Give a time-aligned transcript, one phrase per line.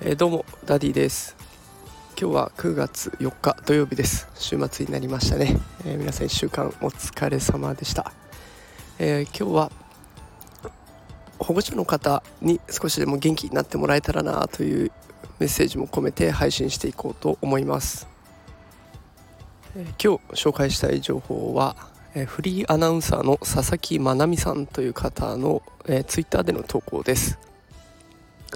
[0.00, 1.36] えー、どうもダディです。
[2.18, 4.28] 今日は9月4日土曜日です。
[4.34, 8.12] 週末になりましたね、えー、皆さん1週間お疲れ様でした、
[8.98, 9.72] えー、今日は
[11.38, 14.92] 保護者の方に少しでも元気になってもらえたらなという
[15.38, 18.08] メッセージも込めて配信していこうと思います、
[19.76, 21.76] え今日紹介したい情報は
[22.14, 27.38] えフリーアナウンサーの佐々木まなみさんという方の、えー、ツイッターでの投稿です、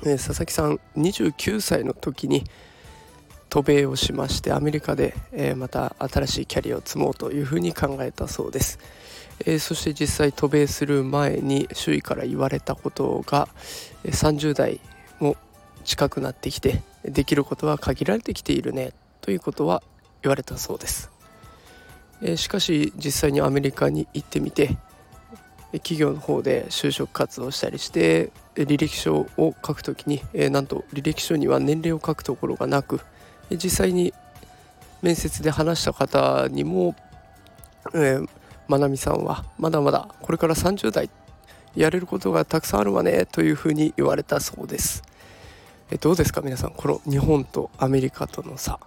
[0.05, 2.45] えー、佐々木さん29歳の時に
[3.51, 8.79] 渡米をしましてアメリカで、えー、また新しいキャリアを積もうというふうに考えたそうです、
[9.45, 13.48] え、そして実際渡米する前に周囲から言われたことが
[14.05, 14.80] 30代
[15.21, 15.37] も
[15.84, 19.82] 近くなってきてできることは限られてきているねということは
[20.23, 21.10] 言われたそうです。
[22.23, 24.77] えしかし実際にアメリカに行ってみて
[25.73, 33.01] 企業の方で就職活動したりして履歴書を書くときに、えなんと履歴書には年齢を書くところがなく
[33.51, 34.13] 実際に
[35.01, 36.95] 面接で話した方にも、
[37.95, 38.29] えー、
[38.68, 41.11] まなみさんはまだまだこれから30代
[41.74, 45.02] やれることがたくさんあるわねというふうに言われたそうです。
[45.91, 48.79] えどうですか皆さんこの日本とアメリカとの差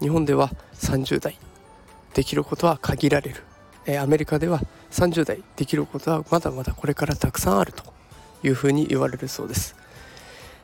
[0.00, 1.38] 日本では30代
[2.14, 3.42] できることは限られる、
[3.86, 7.84] えアメリカでは30代できることはまだまだこれからたくさんあると
[8.42, 9.76] いうふうに言われるそうです、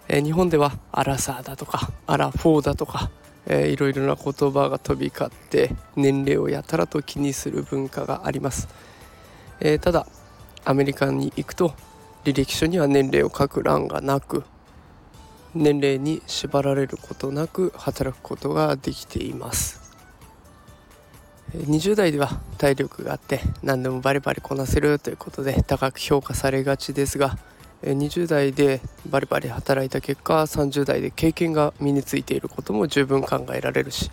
[0.09, 3.11] え日本ではアラサーだとかアラフォーだとか、
[3.47, 8.69] えー、いろいろな言葉が飛び交って年齢をやたらと気にする文化があります、
[9.61, 10.07] え、ただ
[10.65, 11.75] アメリカに行くと
[12.25, 14.43] 履歴書には年齢を書く欄がなく
[15.55, 19.86] 年齢に縛られることなく働くことができています。
[21.65, 27.39] 20代では体力があって何でもバリバリこなせるということで高く評価されがちですが
[27.83, 34.11] 20代でバリバリ働いた結果30代で経験が身についていることも十分考えられるし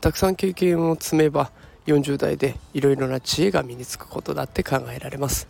[0.00, 1.52] たくさん経験を積めば
[1.86, 5.48] 40代でいろいろな知恵が身につくことだって考えられます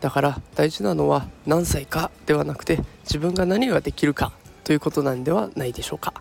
[0.00, 4.32] だから大事なのは何歳かではなくて自分が何ができるか
[4.64, 6.14] ということなんではないでしょうか。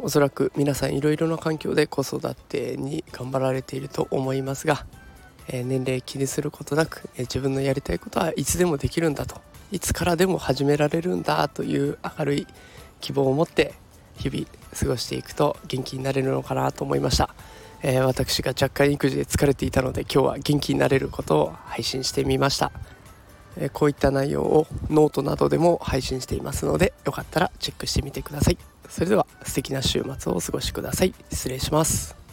[0.00, 4.86] おそらく皆さんいろいろな環境で子育てに頑張られていると思いますが、
[5.48, 9.40] えー、年齢気にすることなく、えー、自分のやりたいことはいつでもできるんだと
[9.72, 12.46] いつからでも始められるんだという明るい
[13.00, 13.74] 希望を持って
[14.16, 14.46] 日々
[14.78, 17.34] 過ごしていくと元気になれるのかなと思いました、
[17.82, 22.70] えー、私が若干育児で疲れていたので今日は元気になれることを配信してみました、
[23.60, 28.58] えこういった内容をノートなどでも配信していますのでよかったらチェックしてみてください。
[28.88, 31.14] それでは素敵な週末をお過ごしください。
[31.30, 32.27] 失礼します。